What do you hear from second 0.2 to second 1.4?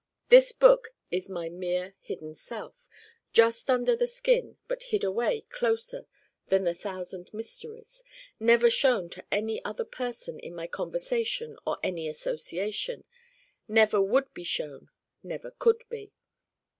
This book is